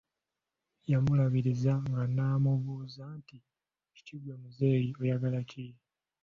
[0.91, 3.37] Yamulabiriza nga n'amubuuza nti,
[3.93, 5.65] kiki ggwe muzeeyi, oyagala ki?